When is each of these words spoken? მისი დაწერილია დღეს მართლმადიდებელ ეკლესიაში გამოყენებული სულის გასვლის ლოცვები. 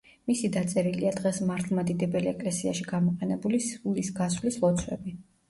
მისი 0.29 0.47
დაწერილია 0.53 1.11
დღეს 1.17 1.41
მართლმადიდებელ 1.49 2.31
ეკლესიაში 2.33 2.87
გამოყენებული 2.93 3.61
სულის 3.67 4.11
გასვლის 4.19 4.61
ლოცვები. 4.67 5.17